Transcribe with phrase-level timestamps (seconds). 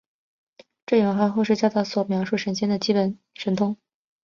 [0.87, 3.77] 这演化为后世道教所描述神仙的基本神通。